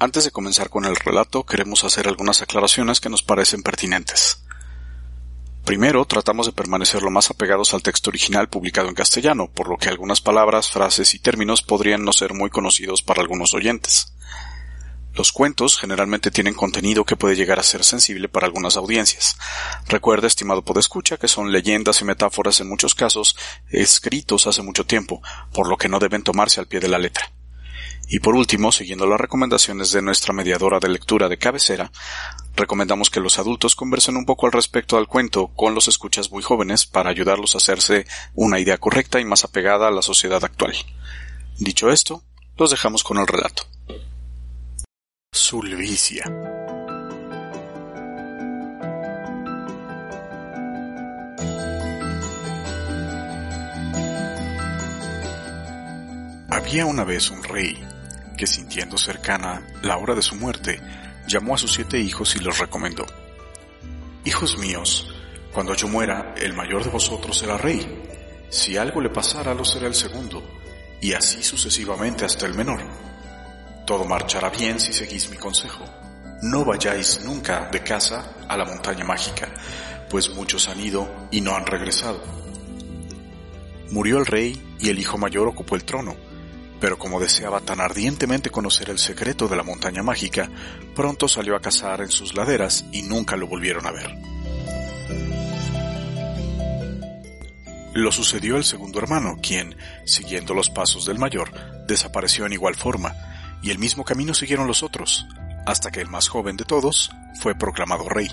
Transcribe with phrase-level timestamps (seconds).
[0.00, 4.44] Antes de comenzar con el relato, queremos hacer algunas aclaraciones que nos parecen pertinentes.
[5.64, 9.76] Primero, tratamos de permanecer lo más apegados al texto original publicado en castellano, por lo
[9.76, 14.14] que algunas palabras, frases y términos podrían no ser muy conocidos para algunos oyentes.
[15.14, 19.36] Los cuentos generalmente tienen contenido que puede llegar a ser sensible para algunas audiencias.
[19.88, 23.36] Recuerda, estimado podescucha, que son leyendas y metáforas en muchos casos
[23.68, 25.20] escritos hace mucho tiempo,
[25.52, 27.32] por lo que no deben tomarse al pie de la letra.
[28.10, 31.92] Y por último, siguiendo las recomendaciones de nuestra mediadora de lectura de cabecera,
[32.56, 36.42] recomendamos que los adultos conversen un poco al respecto al cuento con los escuchas muy
[36.42, 40.74] jóvenes para ayudarlos a hacerse una idea correcta y más apegada a la sociedad actual.
[41.58, 42.22] Dicho esto,
[42.56, 43.64] los dejamos con el relato.
[45.30, 46.24] Sulvicia.
[56.50, 57.87] Había una vez un rey
[58.38, 60.80] que sintiendo cercana la hora de su muerte,
[61.26, 63.04] llamó a sus siete hijos y los recomendó.
[64.24, 65.12] Hijos míos,
[65.52, 68.04] cuando yo muera, el mayor de vosotros será rey.
[68.48, 70.42] Si algo le pasara, lo será el segundo,
[71.02, 72.80] y así sucesivamente hasta el menor.
[73.84, 75.84] Todo marchará bien si seguís mi consejo.
[76.42, 79.48] No vayáis nunca de casa a la montaña mágica,
[80.08, 82.22] pues muchos han ido y no han regresado.
[83.90, 86.27] Murió el rey y el hijo mayor ocupó el trono
[86.80, 90.48] pero como deseaba tan ardientemente conocer el secreto de la montaña mágica,
[90.94, 94.14] pronto salió a cazar en sus laderas y nunca lo volvieron a ver.
[97.94, 101.50] Lo sucedió el segundo hermano, quien, siguiendo los pasos del mayor,
[101.86, 103.14] desapareció en igual forma,
[103.62, 105.26] y el mismo camino siguieron los otros,
[105.66, 108.28] hasta que el más joven de todos fue proclamado rey.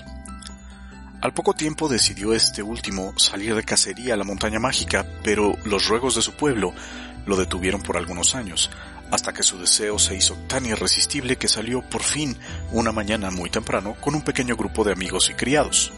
[1.20, 5.88] Al poco tiempo decidió este último salir de cacería a la montaña mágica, pero los
[5.88, 6.72] ruegos de su pueblo
[7.26, 8.70] lo detuvieron por algunos años,
[9.10, 12.36] hasta que su deseo se hizo tan irresistible que salió por fin
[12.72, 15.92] una mañana muy temprano con un pequeño grupo de amigos y criados.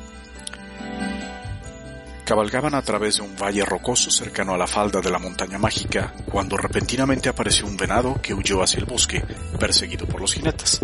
[2.24, 6.12] Cabalgaban a través de un valle rocoso cercano a la falda de la montaña mágica
[6.30, 9.24] cuando repentinamente apareció un venado que huyó hacia el bosque,
[9.58, 10.80] perseguido por los jinetes.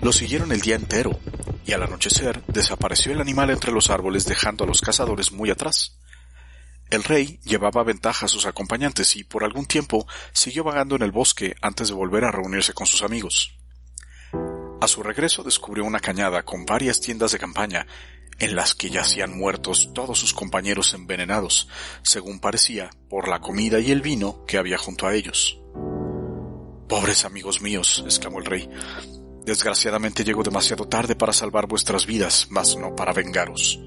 [0.00, 1.20] Lo siguieron el día entero,
[1.66, 5.98] y al anochecer desapareció el animal entre los árboles dejando a los cazadores muy atrás.
[6.90, 11.12] El rey llevaba ventaja a sus acompañantes y por algún tiempo siguió vagando en el
[11.12, 13.56] bosque antes de volver a reunirse con sus amigos.
[14.80, 17.86] A su regreso descubrió una cañada con varias tiendas de campaña
[18.40, 21.68] en las que yacían muertos todos sus compañeros envenenados,
[22.02, 25.60] según parecía, por la comida y el vino que había junto a ellos.
[26.88, 28.68] Pobres amigos míos, exclamó el rey,
[29.44, 33.78] desgraciadamente llego demasiado tarde para salvar vuestras vidas, mas no para vengaros.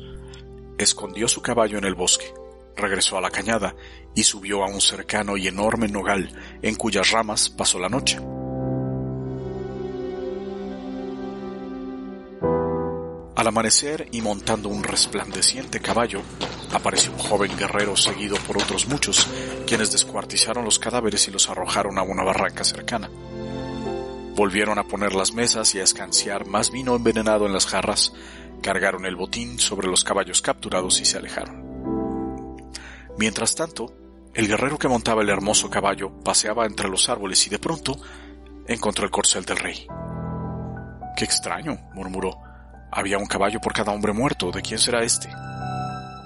[0.78, 2.34] Escondió su caballo en el bosque
[2.76, 3.76] regresó a la cañada
[4.16, 8.20] y subió a un cercano y enorme nogal en cuyas ramas pasó la noche.
[13.36, 16.22] Al amanecer y montando un resplandeciente caballo,
[16.72, 19.28] apareció un joven guerrero seguido por otros muchos,
[19.68, 23.10] quienes descuartizaron los cadáveres y los arrojaron a una barranca cercana.
[24.36, 28.14] Volvieron a poner las mesas y a escanciar más vino envenenado en las jarras,
[28.62, 31.63] cargaron el botín sobre los caballos capturados y se alejaron.
[33.18, 33.94] Mientras tanto,
[34.34, 37.96] el guerrero que montaba el hermoso caballo paseaba entre los árboles y de pronto
[38.68, 39.86] encontró el corcel del rey.
[41.16, 42.36] Qué extraño, murmuró.
[42.92, 44.52] Había un caballo por cada hombre muerto.
[44.52, 45.30] ¿De quién será este?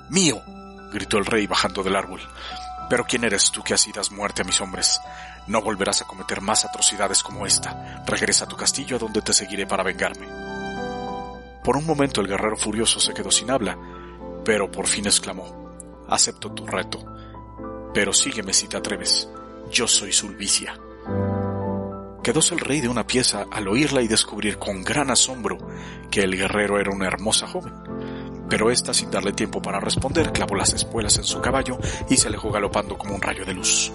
[0.09, 0.41] Mío,
[0.93, 2.21] gritó el rey bajando del árbol.
[2.89, 5.01] Pero ¿quién eres tú que así das muerte a mis hombres?
[5.47, 8.03] No volverás a cometer más atrocidades como esta.
[8.05, 10.27] Regresa a tu castillo a donde te seguiré para vengarme.
[11.61, 13.77] Por un momento el guerrero furioso se quedó sin habla,
[14.45, 15.66] pero por fin exclamó
[16.09, 16.99] acepto tu reto.
[17.93, 19.29] Pero sígueme si te atreves.
[19.71, 20.79] Yo soy Sulvicia.
[22.23, 25.57] Quedóse el rey de una pieza al oírla y descubrir con gran asombro
[26.11, 27.73] que el guerrero era una hermosa joven.
[28.49, 31.77] Pero ésta, sin darle tiempo para responder, clavó las espuelas en su caballo
[32.09, 33.91] y se alejó galopando como un rayo de luz.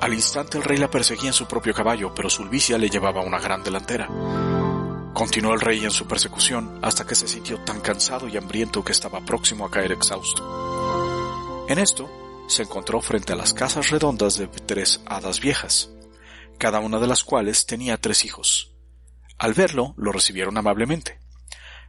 [0.00, 3.38] Al instante el rey la perseguía en su propio caballo, pero Sulvicia le llevaba una
[3.38, 4.08] gran delantera.
[5.18, 8.92] Continuó el rey en su persecución hasta que se sintió tan cansado y hambriento que
[8.92, 11.66] estaba próximo a caer exhausto.
[11.68, 12.08] En esto,
[12.46, 15.90] se encontró frente a las casas redondas de tres hadas viejas,
[16.56, 18.76] cada una de las cuales tenía tres hijos.
[19.38, 21.18] Al verlo, lo recibieron amablemente.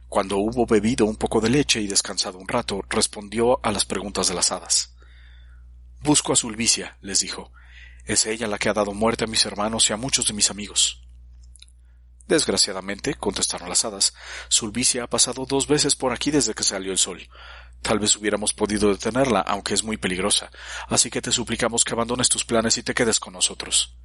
[0.08, 4.26] Cuando hubo bebido un poco de leche y descansado un rato, respondió a las preguntas
[4.26, 4.96] de las hadas.
[6.00, 7.52] Busco a Sulvicia, les dijo.
[8.04, 10.50] Es ella la que ha dado muerte a mis hermanos y a muchos de mis
[10.50, 11.06] amigos.
[12.30, 14.14] Desgraciadamente, contestaron las hadas,
[14.48, 17.28] Sulvicia ha pasado dos veces por aquí desde que salió el sol.
[17.82, 20.48] Tal vez hubiéramos podido detenerla, aunque es muy peligrosa,
[20.88, 23.96] así que te suplicamos que abandones tus planes y te quedes con nosotros.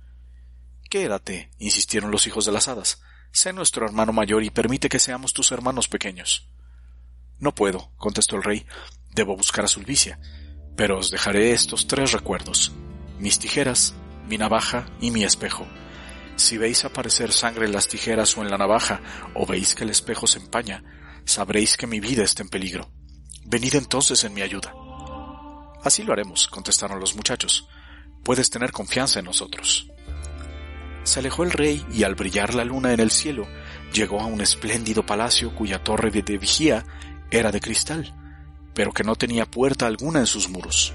[0.90, 3.00] Quédate, insistieron los hijos de las hadas.
[3.32, 6.50] Sé nuestro hermano mayor y permite que seamos tus hermanos pequeños.
[7.38, 8.66] No puedo, contestó el rey.
[9.12, 10.20] Debo buscar a Sulvicia.
[10.76, 12.72] Pero os dejaré estos tres recuerdos.
[13.20, 13.94] Mis tijeras,
[14.28, 15.68] mi navaja y mi espejo.
[16.36, 19.02] Si veis aparecer sangre en las tijeras o en la navaja,
[19.34, 20.84] o veis que el espejo se empaña,
[21.26, 22.90] sabréis que mi vida está en peligro.
[23.46, 24.74] Venid entonces en mi ayuda.
[25.84, 27.68] Así lo haremos, contestaron los muchachos.
[28.24, 29.88] Puedes tener confianza en nosotros.
[31.04, 33.48] Se alejó el rey y al brillar la luna en el cielo,
[33.94, 36.84] llegó a un espléndido palacio cuya torre de vigía
[37.30, 38.14] era de cristal,
[38.74, 40.94] pero que no tenía puerta alguna en sus muros.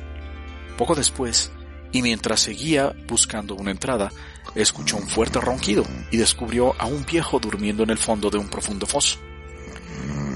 [0.77, 1.53] Poco después,
[1.93, 4.13] y mientras seguía buscando una entrada,
[4.55, 8.49] escuchó un fuerte ronquido y descubrió a un viejo durmiendo en el fondo de un
[8.49, 9.19] profundo foso.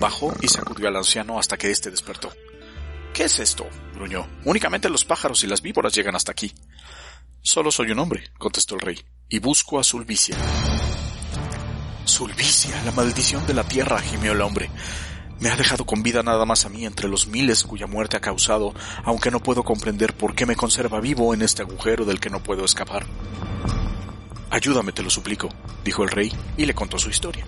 [0.01, 2.33] Bajó y sacudió al anciano hasta que éste despertó.
[3.13, 3.69] ¿Qué es esto?
[3.95, 4.27] gruñó.
[4.45, 6.53] Únicamente los pájaros y las víboras llegan hasta aquí.
[7.43, 10.37] Solo soy un hombre, contestó el rey, y busco a Sulvicia.
[12.05, 14.71] Sulvicia, la maldición de la tierra, gimió el hombre.
[15.41, 18.21] Me ha dejado con vida nada más a mí entre los miles cuya muerte ha
[18.21, 18.73] causado,
[19.05, 22.43] aunque no puedo comprender por qué me conserva vivo en este agujero del que no
[22.43, 23.05] puedo escapar.
[24.51, 25.49] Ayúdame, te lo suplico,
[25.85, 27.45] dijo el rey, y le contó su historia.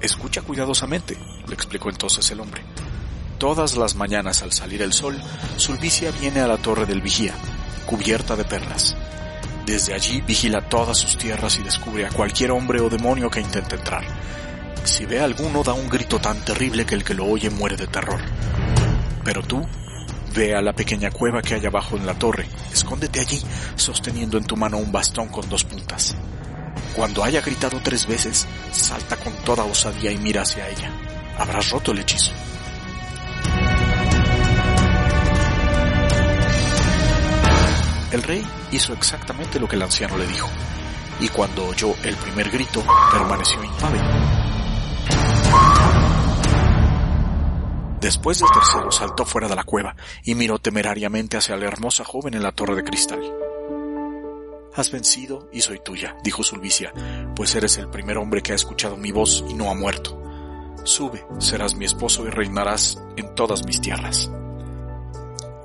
[0.00, 2.62] Escucha cuidadosamente, le explicó entonces el hombre.
[3.38, 5.20] Todas las mañanas al salir el sol,
[5.56, 7.34] Sulvicia viene a la torre del vigía,
[7.86, 8.96] cubierta de perlas.
[9.66, 13.74] Desde allí vigila todas sus tierras y descubre a cualquier hombre o demonio que intente
[13.74, 14.04] entrar
[14.86, 17.76] si ve a alguno da un grito tan terrible que el que lo oye muere
[17.76, 18.20] de terror.
[19.24, 19.66] Pero tú,
[20.34, 23.42] ve a la pequeña cueva que hay abajo en la torre, escóndete allí,
[23.74, 26.16] sosteniendo en tu mano un bastón con dos puntas.
[26.94, 30.90] Cuando haya gritado tres veces, salta con toda osadía y mira hacia ella.
[31.38, 32.32] Habrás roto el hechizo.
[38.12, 40.48] El rey hizo exactamente lo que el anciano le dijo,
[41.20, 42.82] y cuando oyó el primer grito,
[43.12, 44.55] permaneció impávido
[48.06, 52.34] Después del tercero saltó fuera de la cueva y miró temerariamente hacia la hermosa joven
[52.34, 53.18] en la torre de cristal.
[54.76, 56.92] Has vencido y soy tuya, dijo Sulvicia,
[57.34, 60.22] pues eres el primer hombre que ha escuchado mi voz y no ha muerto.
[60.84, 64.30] Sube, serás mi esposo y reinarás en todas mis tierras.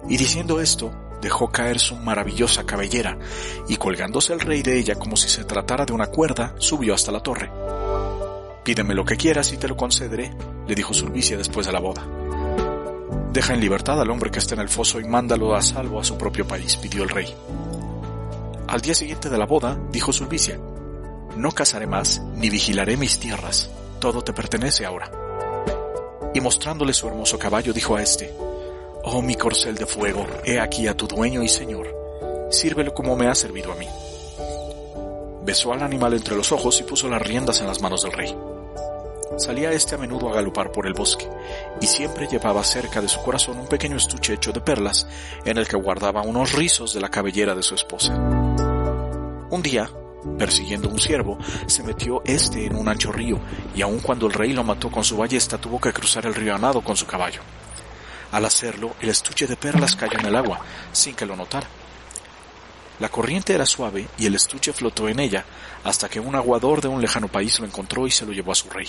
[0.10, 0.92] Y diciendo esto,
[1.22, 3.20] dejó caer su maravillosa cabellera,
[3.68, 7.12] y colgándose el rey de ella como si se tratara de una cuerda, subió hasta
[7.12, 7.52] la torre.
[8.64, 10.32] Pídeme lo que quieras y te lo concederé,
[10.68, 12.06] le dijo Sulvicia después de la boda.
[13.34, 16.04] Deja en libertad al hombre que está en el foso y mándalo a salvo a
[16.04, 17.34] su propio país, pidió el rey.
[18.68, 20.60] Al día siguiente de la boda, dijo Sulvicia,
[21.38, 23.70] no casaré más, ni vigilaré mis tierras,
[24.00, 25.10] todo te pertenece ahora.
[26.34, 28.32] Y mostrándole su hermoso caballo, dijo a éste,
[29.04, 31.88] Oh mi corcel de fuego, he aquí a tu dueño y señor,
[32.52, 33.88] sírvelo como me ha servido a mí.
[35.44, 38.36] Besó al animal entre los ojos y puso las riendas en las manos del rey.
[39.38, 41.28] Salía este a menudo a galopar por el bosque,
[41.80, 45.08] y siempre llevaba cerca de su corazón un pequeño estuche hecho de perlas,
[45.46, 48.14] en el que guardaba unos rizos de la cabellera de su esposa.
[48.14, 49.90] Un día,
[50.38, 53.40] persiguiendo un ciervo, se metió este en un ancho río,
[53.74, 56.54] y aun cuando el rey lo mató con su ballesta, tuvo que cruzar el río
[56.54, 57.42] a nado con su caballo.
[58.32, 60.60] Al hacerlo, el estuche de perlas cayó en el agua,
[60.92, 61.68] sin que lo notara.
[63.00, 65.46] La corriente era suave y el estuche flotó en ella,
[65.84, 68.56] hasta que un aguador de un lejano país lo encontró y se lo llevó a
[68.56, 68.88] su rey.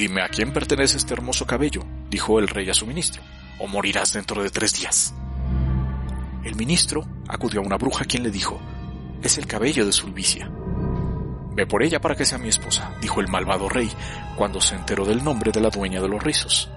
[0.00, 3.22] Dime a quién pertenece este hermoso cabello, dijo el rey a su ministro,
[3.58, 5.12] o morirás dentro de tres días.
[6.42, 8.58] El ministro acudió a una bruja quien le dijo,
[9.22, 10.50] es el cabello de Sulvicia.
[11.52, 13.92] Ve por ella para que sea mi esposa, dijo el malvado rey,
[14.36, 16.70] cuando se enteró del nombre de la dueña de los rizos,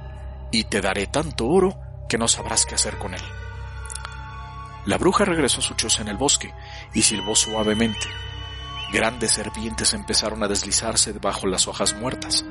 [0.51, 3.23] y te daré tanto oro que no sabrás qué hacer con él.
[4.85, 6.53] La bruja regresó a su choza en el bosque
[6.93, 8.05] y silbó suavemente.
[8.91, 12.43] Grandes serpientes empezaron a deslizarse debajo las hojas muertas,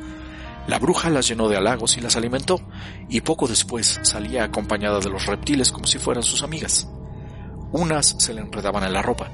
[0.66, 2.61] la bruja las llenó de halagos y las alimentó,
[3.09, 6.88] y poco después salía acompañada de los reptiles como si fueran sus amigas.
[7.73, 9.31] Unas se le enredaban en la ropa,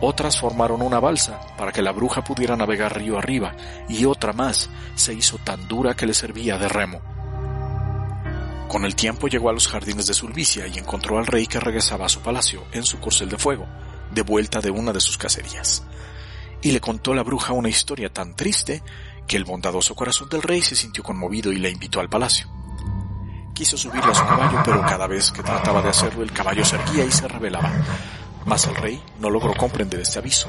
[0.00, 3.54] otras formaron una balsa para que la bruja pudiera navegar río arriba,
[3.88, 7.00] y otra más se hizo tan dura que le servía de remo.
[8.68, 12.06] Con el tiempo llegó a los jardines de Sulvicia y encontró al rey que regresaba
[12.06, 13.66] a su palacio en su corcel de fuego,
[14.12, 15.84] de vuelta de una de sus cacerías.
[16.60, 18.82] Y le contó la bruja una historia tan triste
[19.26, 22.48] que el bondadoso corazón del rey se sintió conmovido y le invitó al palacio.
[23.54, 26.76] Quiso subirle a su caballo, pero cada vez que trataba de hacerlo el caballo se
[26.76, 27.70] erguía y se rebelaba.
[28.44, 30.48] Mas el rey no logró comprender este aviso.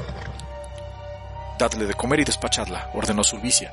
[1.58, 3.72] Dadle de comer y despachadla, ordenó Sulvicia.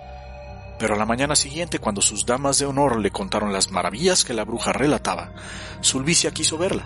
[0.80, 4.34] Pero a la mañana siguiente, cuando sus damas de honor le contaron las maravillas que
[4.34, 5.32] la bruja relataba,
[5.82, 6.86] Sulvicia quiso verla.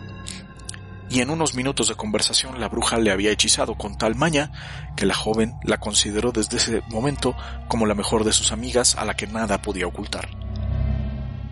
[1.09, 4.51] Y en unos minutos de conversación la bruja le había hechizado con tal maña
[4.95, 7.35] que la joven la consideró desde ese momento
[7.67, 10.29] como la mejor de sus amigas a la que nada podía ocultar.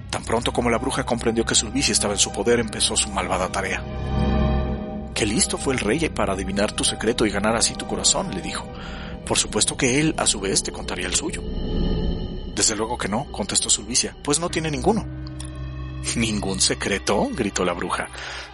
[0.09, 3.49] Tan pronto como la bruja comprendió que Sulvicia estaba en su poder, empezó su malvada
[3.49, 3.83] tarea.
[5.13, 8.41] Qué listo fue el rey para adivinar tu secreto y ganar así tu corazón, le
[8.41, 8.67] dijo.
[9.25, 11.41] Por supuesto que él, a su vez, te contaría el suyo.
[12.53, 15.05] Desde luego que no, contestó Sulvicia, pues no tiene ninguno.
[16.15, 17.27] ¿Ningún secreto?
[17.31, 18.07] gritó la bruja.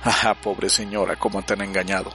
[0.03, 2.12] Ah, pobre señora, cómo te han engañado.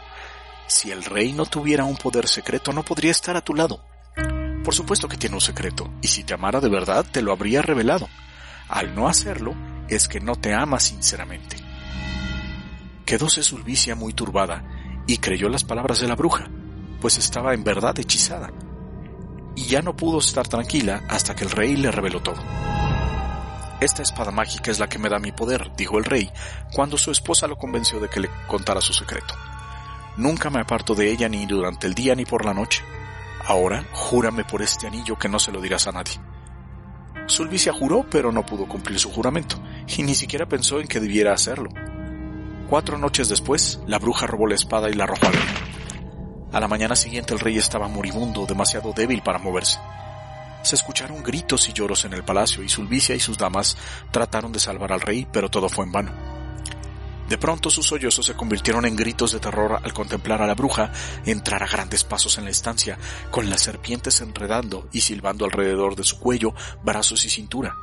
[0.66, 3.84] Si el rey no tuviera un poder secreto, no podría estar a tu lado.
[4.64, 7.62] Por supuesto que tiene un secreto, y si te amara de verdad, te lo habría
[7.62, 8.08] revelado.
[8.68, 9.54] Al no hacerlo,
[9.88, 11.56] es que no te ama sinceramente.
[13.04, 14.64] Quedóse Sulvicia muy turbada,
[15.06, 16.50] y creyó las palabras de la bruja,
[17.00, 18.50] pues estaba en verdad hechizada.
[19.54, 22.42] Y ya no pudo estar tranquila hasta que el rey le reveló todo.
[23.78, 26.30] Esta espada mágica es la que me da mi poder, dijo el rey,
[26.72, 29.34] cuando su esposa lo convenció de que le contara su secreto.
[30.16, 32.82] Nunca me aparto de ella ni durante el día ni por la noche.
[33.44, 36.14] Ahora, júrame por este anillo que no se lo dirás a nadie.
[37.26, 39.60] Sulvicia juró, pero no pudo cumplir su juramento,
[39.94, 41.68] y ni siquiera pensó en que debiera hacerlo.
[42.70, 45.42] Cuatro noches después, la bruja robó la espada y la arrojó al rey.
[46.52, 49.78] A la mañana siguiente el rey estaba moribundo, demasiado débil para moverse.
[50.62, 53.76] Se escucharon gritos y lloros en el palacio y Sulvicia y sus damas
[54.10, 56.36] trataron de salvar al rey, pero todo fue en vano.
[57.28, 60.92] De pronto sus sollozos se convirtieron en gritos de terror al contemplar a la bruja
[61.24, 62.98] entrar a grandes pasos en la estancia,
[63.30, 67.74] con las serpientes enredando y silbando alrededor de su cuello, brazos y cintura.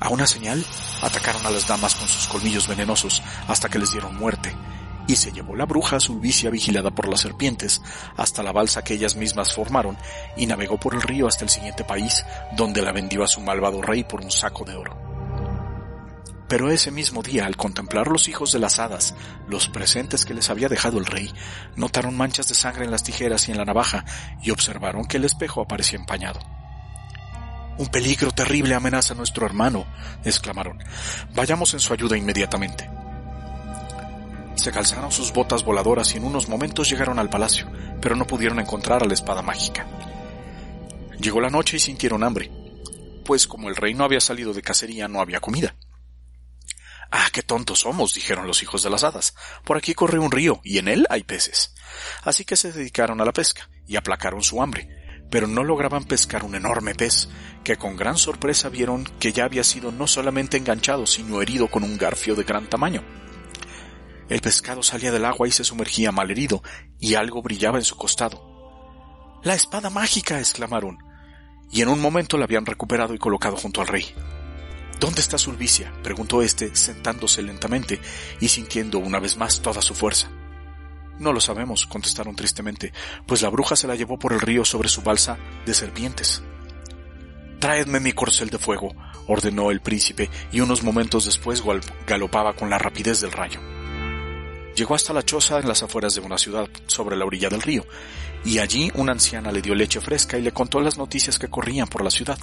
[0.00, 0.64] A una señal,
[1.02, 4.54] atacaron a las damas con sus colmillos venenosos hasta que les dieron muerte,
[5.08, 7.82] y se llevó la bruja a Sulvicia vigilada por las serpientes
[8.16, 9.96] hasta la balsa que ellas mismas formaron
[10.36, 12.24] y navegó por el río hasta el siguiente país
[12.56, 14.96] donde la vendió a su malvado rey por un saco de oro.
[16.46, 19.14] Pero ese mismo día, al contemplar los hijos de las hadas,
[19.48, 21.30] los presentes que les había dejado el rey,
[21.76, 24.04] notaron manchas de sangre en las tijeras y en la navaja
[24.42, 26.40] y observaron que el espejo aparecía empañado.
[27.76, 29.86] Un peligro terrible amenaza a nuestro hermano,
[30.24, 30.82] exclamaron.
[31.34, 32.97] Vayamos en su ayuda inmediatamente.
[34.68, 37.72] Se calzaron sus botas voladoras y en unos momentos llegaron al palacio,
[38.02, 39.86] pero no pudieron encontrar a la espada mágica.
[41.18, 42.52] Llegó la noche y sintieron hambre,
[43.24, 45.74] pues como el rey no había salido de cacería no había comida.
[47.10, 49.34] Ah, qué tontos somos, dijeron los hijos de las hadas.
[49.64, 51.74] Por aquí corre un río y en él hay peces.
[52.22, 56.44] Así que se dedicaron a la pesca y aplacaron su hambre, pero no lograban pescar
[56.44, 57.30] un enorme pez,
[57.64, 61.84] que con gran sorpresa vieron que ya había sido no solamente enganchado, sino herido con
[61.84, 63.02] un garfio de gran tamaño.
[64.28, 66.62] El pescado salía del agua y se sumergía malherido,
[67.00, 69.40] y algo brillaba en su costado.
[69.42, 70.38] La espada mágica.
[70.38, 70.98] exclamaron,
[71.70, 74.04] y en un momento la habían recuperado y colocado junto al rey.
[75.00, 75.92] ¿Dónde está Sulvicia?
[76.02, 78.00] preguntó éste, sentándose lentamente
[78.40, 80.28] y sintiendo una vez más toda su fuerza.
[81.18, 82.92] No lo sabemos, contestaron tristemente,
[83.26, 86.42] pues la bruja se la llevó por el río sobre su balsa de serpientes.
[87.60, 88.94] Traedme mi corcel de fuego,
[89.26, 91.62] ordenó el príncipe, y unos momentos después
[92.06, 93.60] galopaba con la rapidez del rayo.
[94.78, 97.84] Llegó hasta la choza en las afueras de una ciudad, sobre la orilla del río,
[98.44, 101.88] y allí una anciana le dio leche fresca y le contó las noticias que corrían
[101.88, 102.38] por la ciudad.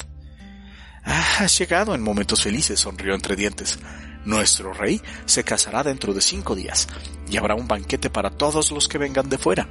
[1.06, 3.80] Ah, has llegado en momentos felices, sonrió entre dientes.
[4.26, 6.90] Nuestro rey se casará dentro de cinco días
[7.30, 9.70] y habrá un banquete para todos los que vengan de fuera.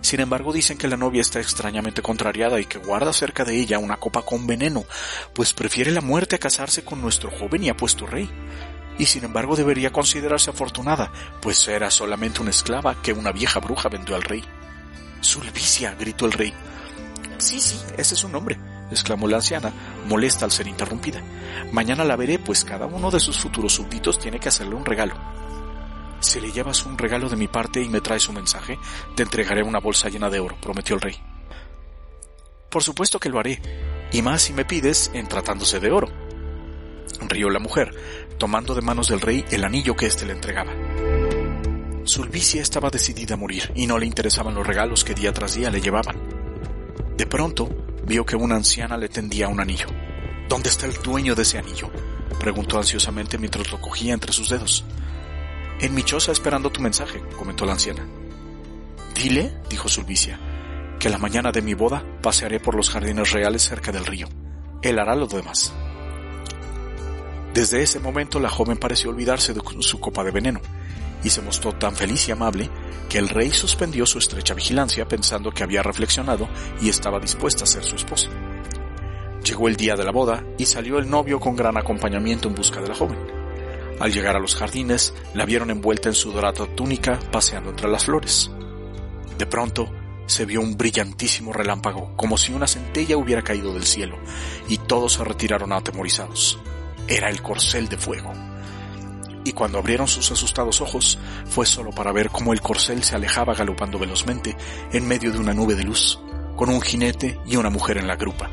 [0.00, 3.80] Sin embargo, dicen que la novia está extrañamente contrariada y que guarda cerca de ella
[3.80, 4.84] una copa con veneno,
[5.32, 8.30] pues prefiere la muerte a casarse con nuestro joven y apuesto rey
[8.98, 11.10] y sin embargo debería considerarse afortunada,
[11.40, 14.44] pues era solamente una esclava que una vieja bruja vendió al rey.
[15.20, 16.52] Sulvicia, gritó el rey.
[17.38, 18.58] Sí, sí, ese es su nombre,
[18.90, 19.72] exclamó la anciana,
[20.06, 21.22] molesta al ser interrumpida.
[21.72, 25.14] Mañana la veré, pues cada uno de sus futuros súbditos tiene que hacerle un regalo.
[26.20, 28.78] Si le llevas un regalo de mi parte y me traes un mensaje,
[29.14, 31.20] te entregaré una bolsa llena de oro, prometió el rey.
[32.70, 33.60] Por supuesto que lo haré,
[34.10, 36.08] y más si me pides en tratándose de oro,
[37.28, 37.94] rió la mujer,
[38.38, 40.72] tomando de manos del rey el anillo que éste le entregaba.
[42.04, 45.70] Sulvicia estaba decidida a morir y no le interesaban los regalos que día tras día
[45.70, 46.16] le llevaban.
[47.16, 47.68] De pronto,
[48.06, 49.86] vio que una anciana le tendía un anillo.
[50.48, 51.90] ¿Dónde está el dueño de ese anillo?
[52.38, 54.84] preguntó ansiosamente mientras lo cogía entre sus dedos.
[55.80, 58.06] En mi choza esperando tu mensaje, comentó la anciana.
[59.14, 60.38] Dile, dijo Sulvicia,
[60.98, 64.28] que la mañana de mi boda pasearé por los jardines reales cerca del río.
[64.82, 65.72] Él hará lo demás.
[67.54, 70.60] Desde ese momento la joven pareció olvidarse de su copa de veneno,
[71.22, 72.68] y se mostró tan feliz y amable
[73.08, 76.48] que el rey suspendió su estrecha vigilancia pensando que había reflexionado
[76.82, 78.28] y estaba dispuesta a ser su esposa.
[79.44, 82.80] Llegó el día de la boda y salió el novio con gran acompañamiento en busca
[82.80, 83.18] de la joven.
[84.00, 88.06] Al llegar a los jardines, la vieron envuelta en su dorada túnica paseando entre las
[88.06, 88.50] flores.
[89.38, 89.88] De pronto,
[90.26, 94.18] se vio un brillantísimo relámpago, como si una centella hubiera caído del cielo,
[94.68, 96.58] y todos se retiraron atemorizados.
[97.08, 98.32] Era el corcel de fuego.
[99.44, 103.54] Y cuando abrieron sus asustados ojos, fue solo para ver cómo el corcel se alejaba
[103.54, 104.56] galopando velozmente
[104.92, 106.18] en medio de una nube de luz,
[106.56, 108.50] con un jinete y una mujer en la grupa.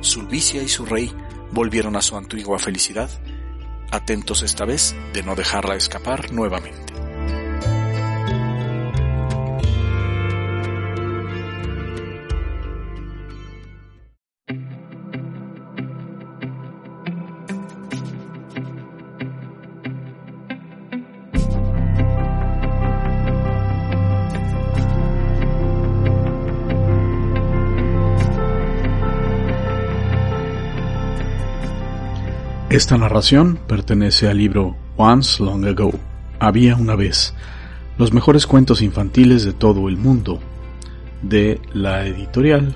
[0.00, 1.14] Sulvicia y su rey
[1.52, 3.08] volvieron a su antigua felicidad,
[3.92, 6.99] atentos esta vez de no dejarla escapar nuevamente.
[32.70, 35.90] Esta narración pertenece al libro Once Long Ago,
[36.38, 37.34] Había una vez,
[37.98, 40.38] los mejores cuentos infantiles de todo el mundo,
[41.20, 42.72] de la editorial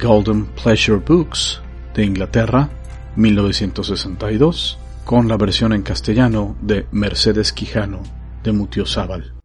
[0.00, 1.60] Golden Pleasure Books
[1.92, 2.70] de Inglaterra,
[3.16, 7.98] 1962, con la versión en castellano de Mercedes Quijano
[8.44, 9.41] de Mutiozábal.